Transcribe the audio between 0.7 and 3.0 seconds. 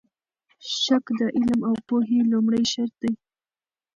شک د علم او پوهې لومړی شرط